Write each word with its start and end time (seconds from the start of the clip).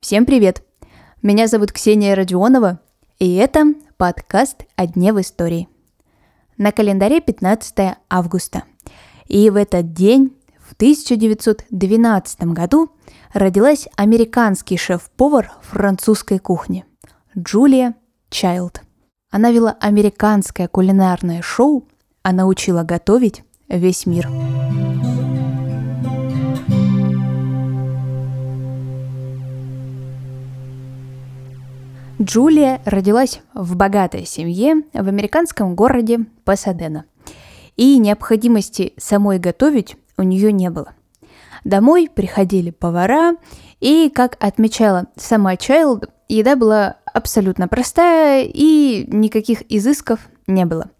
Всем 0.00 0.26
привет! 0.26 0.62
Меня 1.20 1.48
зовут 1.48 1.72
Ксения 1.72 2.14
Родионова, 2.14 2.78
и 3.18 3.34
это 3.34 3.74
подкаст 3.96 4.62
«О 4.76 4.86
дне 4.86 5.12
в 5.12 5.20
истории». 5.20 5.68
На 6.58 6.70
календаре 6.70 7.20
15 7.20 7.96
августа. 8.08 8.62
И 9.26 9.50
в 9.50 9.56
этот 9.56 9.92
день, 9.92 10.36
в 10.60 10.74
1912 10.74 12.42
году, 12.42 12.92
родилась 13.32 13.88
американский 13.96 14.76
шеф-повар 14.76 15.50
французской 15.62 16.38
кухни 16.38 16.84
Джулия 17.36 17.96
Чайлд. 18.30 18.82
Она 19.32 19.50
вела 19.50 19.76
американское 19.80 20.68
кулинарное 20.68 21.42
шоу, 21.42 21.88
а 22.22 22.32
научила 22.32 22.84
готовить 22.84 23.42
весь 23.68 24.06
мир. 24.06 24.28
Джулия 32.22 32.80
родилась 32.84 33.40
в 33.52 33.74
богатой 33.74 34.26
семье 34.26 34.82
в 34.92 35.08
американском 35.08 35.74
городе 35.74 36.20
Пасадена. 36.44 37.04
И 37.76 37.98
необходимости 37.98 38.92
самой 38.96 39.40
готовить 39.40 39.96
у 40.16 40.22
нее 40.22 40.52
не 40.52 40.70
было. 40.70 40.92
Домой 41.64 42.08
приходили 42.14 42.70
повара, 42.70 43.36
и, 43.80 44.08
как 44.08 44.36
отмечала 44.38 45.06
сама 45.16 45.56
Чайлд, 45.56 46.10
еда 46.28 46.54
была 46.54 46.96
абсолютно 47.12 47.66
простая 47.66 48.44
и 48.44 49.04
никаких 49.08 49.62
изысков 49.68 50.20
не 50.46 50.64
было. 50.64 50.90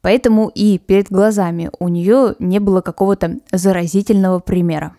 Поэтому 0.00 0.48
и 0.48 0.78
перед 0.78 1.10
глазами 1.10 1.70
у 1.80 1.88
нее 1.88 2.36
не 2.38 2.60
было 2.60 2.82
какого-то 2.82 3.38
заразительного 3.50 4.38
примера. 4.38 4.94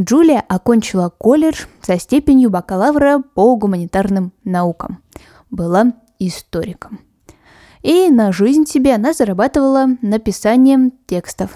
Джулия 0.00 0.42
окончила 0.48 1.10
колледж 1.10 1.66
со 1.82 1.98
степенью 1.98 2.48
бакалавра 2.48 3.22
по 3.34 3.54
гуманитарным 3.56 4.32
наукам. 4.44 5.02
Была 5.50 5.92
историком. 6.18 7.00
И 7.82 8.08
на 8.08 8.32
жизнь 8.32 8.64
себе 8.64 8.94
она 8.94 9.12
зарабатывала 9.12 9.88
написанием 10.00 10.92
текстов. 11.06 11.50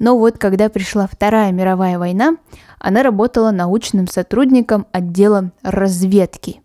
Но 0.00 0.18
вот 0.18 0.38
когда 0.38 0.68
пришла 0.68 1.06
Вторая 1.06 1.52
мировая 1.52 1.98
война, 1.98 2.36
она 2.80 3.04
работала 3.04 3.52
научным 3.52 4.08
сотрудником 4.08 4.86
отдела 4.90 5.52
разведки. 5.62 6.62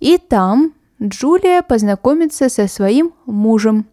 И 0.00 0.18
там 0.18 0.74
Джулия 1.00 1.62
познакомится 1.62 2.48
со 2.50 2.68
своим 2.68 3.14
мужем. 3.24 3.86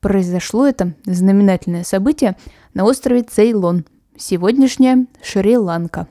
Произошло 0.00 0.66
это 0.66 0.92
знаменательное 1.06 1.82
событие 1.82 2.36
на 2.74 2.84
острове 2.84 3.22
Цейлон, 3.22 3.86
сегодняшняя 4.16 5.06
Шри-Ланка. 5.22 6.08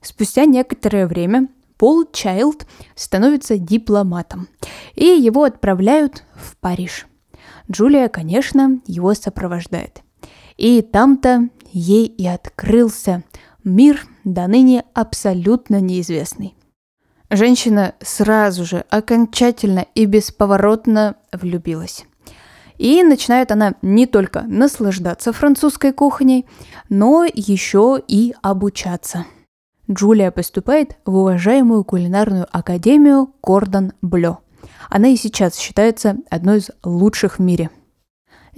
Спустя 0.00 0.44
некоторое 0.44 1.06
время 1.06 1.48
Пол 1.76 2.04
Чайлд 2.12 2.66
становится 2.94 3.58
дипломатом, 3.58 4.48
и 4.94 5.04
его 5.04 5.44
отправляют 5.44 6.24
в 6.34 6.56
Париж. 6.56 7.06
Джулия, 7.70 8.08
конечно, 8.08 8.80
его 8.86 9.14
сопровождает. 9.14 10.02
И 10.56 10.82
там-то 10.82 11.48
ей 11.70 12.06
и 12.06 12.26
открылся 12.26 13.22
мир, 13.62 14.06
до 14.24 14.46
ныне 14.46 14.84
абсолютно 14.94 15.80
неизвестный. 15.80 16.54
Женщина 17.30 17.94
сразу 18.00 18.64
же 18.64 18.84
окончательно 18.90 19.86
и 19.94 20.06
бесповоротно 20.06 21.16
влюбилась. 21.32 22.06
И 22.78 23.02
начинает 23.02 23.52
она 23.52 23.74
не 23.82 24.06
только 24.06 24.42
наслаждаться 24.42 25.32
французской 25.32 25.92
кухней, 25.92 26.46
но 26.88 27.24
еще 27.24 28.00
и 28.06 28.34
обучаться. 28.40 29.26
Джулия 29.90 30.30
поступает 30.30 30.96
в 31.04 31.16
уважаемую 31.16 31.84
кулинарную 31.84 32.46
академию 32.50 33.34
Кордон 33.40 33.92
Блё. 34.00 34.38
Она 34.88 35.08
и 35.08 35.16
сейчас 35.16 35.56
считается 35.56 36.16
одной 36.30 36.58
из 36.58 36.70
лучших 36.82 37.38
в 37.38 37.42
мире– 37.42 37.70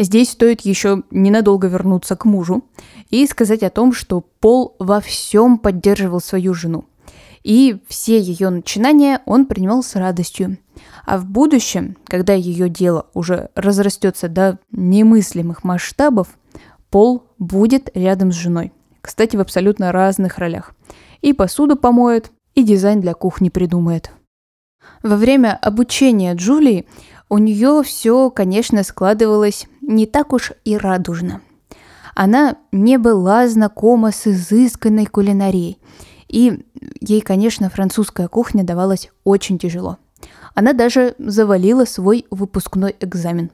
Здесь 0.00 0.30
стоит 0.30 0.62
еще 0.62 1.02
ненадолго 1.10 1.68
вернуться 1.68 2.16
к 2.16 2.24
мужу 2.24 2.64
и 3.10 3.26
сказать 3.26 3.62
о 3.62 3.68
том, 3.68 3.92
что 3.92 4.24
Пол 4.40 4.74
во 4.78 4.98
всем 4.98 5.58
поддерживал 5.58 6.20
свою 6.20 6.54
жену. 6.54 6.86
И 7.42 7.76
все 7.86 8.18
ее 8.18 8.48
начинания 8.48 9.20
он 9.26 9.44
принимал 9.44 9.82
с 9.82 9.94
радостью. 9.96 10.56
А 11.04 11.18
в 11.18 11.26
будущем, 11.26 11.96
когда 12.04 12.34
ее 12.34 12.68
дело 12.68 13.06
уже 13.14 13.50
разрастется 13.54 14.28
до 14.28 14.58
немыслимых 14.70 15.64
масштабов, 15.64 16.28
Пол 16.90 17.22
будет 17.38 17.88
рядом 17.94 18.32
с 18.32 18.34
женой. 18.34 18.72
Кстати, 19.00 19.36
в 19.36 19.40
абсолютно 19.40 19.92
разных 19.92 20.38
ролях. 20.38 20.74
И 21.20 21.32
посуду 21.32 21.76
помоет, 21.76 22.32
и 22.54 22.64
дизайн 22.64 23.00
для 23.00 23.14
кухни 23.14 23.48
придумает. 23.48 24.10
Во 25.02 25.16
время 25.16 25.56
обучения 25.62 26.34
Джулии 26.34 26.86
у 27.28 27.38
нее 27.38 27.82
все, 27.84 28.30
конечно, 28.30 28.82
складывалось 28.82 29.66
не 29.80 30.06
так 30.06 30.32
уж 30.32 30.52
и 30.64 30.76
радужно. 30.76 31.40
Она 32.14 32.56
не 32.72 32.98
была 32.98 33.48
знакома 33.48 34.10
с 34.10 34.26
изысканной 34.26 35.06
кулинарией, 35.06 35.78
и 36.28 36.66
ей, 37.00 37.20
конечно, 37.20 37.70
французская 37.70 38.28
кухня 38.28 38.64
давалась 38.64 39.10
очень 39.24 39.58
тяжело. 39.58 39.98
Она 40.54 40.72
даже 40.72 41.14
завалила 41.18 41.84
свой 41.84 42.26
выпускной 42.30 42.96
экзамен. 43.00 43.50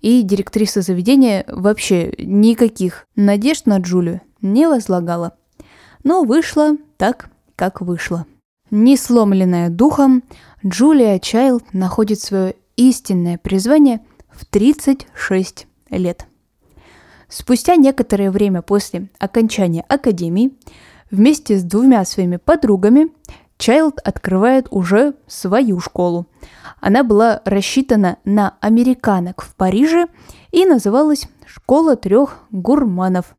И 0.00 0.22
директриса 0.22 0.82
заведения 0.82 1.44
вообще 1.48 2.12
никаких 2.18 3.06
надежд 3.16 3.66
на 3.66 3.78
Джулию 3.78 4.20
не 4.40 4.68
возлагала. 4.68 5.36
Но 6.04 6.22
вышло 6.22 6.76
так, 6.96 7.30
как 7.56 7.80
вышло. 7.80 8.26
Не 8.70 8.96
сломленная 8.96 9.70
духом, 9.70 10.22
Джулия 10.64 11.18
Чайлд 11.18 11.72
находит 11.72 12.20
свое 12.20 12.56
истинное 12.76 13.38
призвание 13.38 14.00
в 14.30 14.44
36 14.44 15.66
лет. 15.90 16.26
Спустя 17.28 17.76
некоторое 17.76 18.30
время 18.30 18.62
после 18.62 19.08
окончания 19.18 19.84
академии, 19.88 20.52
вместе 21.10 21.58
с 21.58 21.62
двумя 21.62 22.04
своими 22.04 22.36
подругами, 22.36 23.08
Чайлд 23.58 23.98
открывает 24.00 24.66
уже 24.70 25.14
свою 25.26 25.80
школу. 25.80 26.26
Она 26.80 27.02
была 27.02 27.40
рассчитана 27.44 28.18
на 28.24 28.56
американок 28.60 29.42
в 29.42 29.54
Париже 29.54 30.06
и 30.50 30.66
называлась 30.66 31.26
«Школа 31.46 31.96
трех 31.96 32.40
гурманов». 32.50 33.34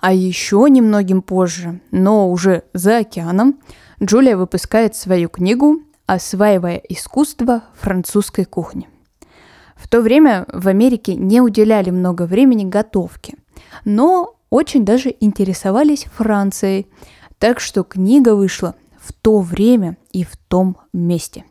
А 0.00 0.12
еще 0.12 0.66
немногим 0.68 1.22
позже, 1.22 1.80
но 1.90 2.30
уже 2.30 2.64
за 2.74 2.98
океаном, 2.98 3.58
Джулия 4.02 4.36
выпускает 4.36 4.94
свою 4.94 5.30
книгу 5.30 5.78
«Осваивая 6.04 6.76
искусство 6.76 7.64
французской 7.74 8.44
кухни». 8.44 8.88
В 9.76 9.88
то 9.88 10.02
время 10.02 10.46
в 10.52 10.68
Америке 10.68 11.14
не 11.14 11.40
уделяли 11.40 11.90
много 11.90 12.26
времени 12.26 12.64
готовке, 12.64 13.36
но 13.84 14.36
очень 14.50 14.84
даже 14.84 15.14
интересовались 15.20 16.04
Францией, 16.14 16.86
так 17.38 17.60
что 17.60 17.82
книга 17.82 18.34
вышла 18.34 18.74
в 19.04 19.12
то 19.12 19.40
время 19.40 19.96
и 20.12 20.24
в 20.24 20.36
том 20.36 20.78
месте. 20.92 21.44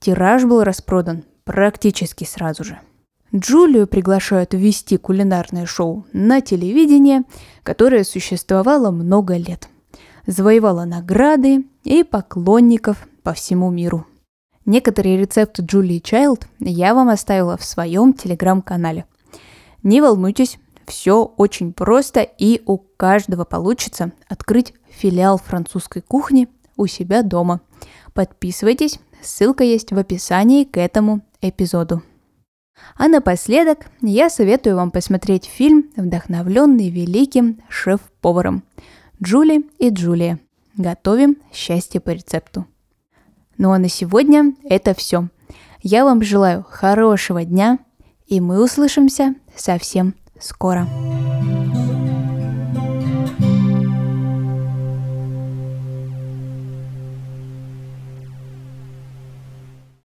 Тираж 0.00 0.44
был 0.44 0.64
распродан 0.64 1.24
практически 1.44 2.24
сразу 2.24 2.64
же. 2.64 2.78
Джулию 3.34 3.86
приглашают 3.86 4.54
вести 4.54 4.96
кулинарное 4.96 5.66
шоу 5.66 6.06
на 6.12 6.40
телевидение, 6.40 7.24
которое 7.62 8.04
существовало 8.04 8.90
много 8.90 9.36
лет. 9.36 9.68
Завоевало 10.26 10.84
награды 10.84 11.66
и 11.84 12.04
поклонников 12.04 13.06
по 13.22 13.32
всему 13.34 13.70
миру. 13.70 14.06
Некоторые 14.64 15.18
рецепты 15.18 15.62
Джулии 15.62 15.98
Чайлд 15.98 16.46
я 16.58 16.94
вам 16.94 17.08
оставила 17.08 17.56
в 17.56 17.64
своем 17.64 18.12
телеграм-канале. 18.12 19.06
Не 19.82 20.00
волнуйтесь, 20.00 20.58
все 20.86 21.24
очень 21.24 21.72
просто 21.72 22.22
и 22.22 22.62
у 22.66 22.78
каждого 22.78 23.44
получится 23.44 24.12
открыть 24.28 24.74
филиал 24.88 25.38
французской 25.38 26.00
кухни 26.00 26.48
у 26.78 26.86
себя 26.86 27.22
дома. 27.22 27.60
Подписывайтесь, 28.14 28.98
ссылка 29.22 29.64
есть 29.64 29.92
в 29.92 29.98
описании 29.98 30.64
к 30.64 30.78
этому 30.78 31.20
эпизоду. 31.42 32.02
А 32.96 33.08
напоследок 33.08 33.86
я 34.00 34.30
советую 34.30 34.76
вам 34.76 34.90
посмотреть 34.90 35.44
фильм, 35.44 35.90
вдохновленный 35.96 36.88
великим 36.88 37.60
шеф-поваром 37.68 38.62
Джули 39.22 39.68
и 39.78 39.90
Джулия. 39.90 40.38
Готовим 40.76 41.36
счастье 41.52 42.00
по 42.00 42.10
рецепту. 42.10 42.66
Ну 43.56 43.72
а 43.72 43.78
на 43.78 43.88
сегодня 43.88 44.54
это 44.62 44.94
все. 44.94 45.28
Я 45.82 46.04
вам 46.04 46.22
желаю 46.22 46.64
хорошего 46.68 47.44
дня, 47.44 47.78
и 48.26 48.40
мы 48.40 48.62
услышимся 48.62 49.34
совсем 49.56 50.14
скоро. 50.38 50.86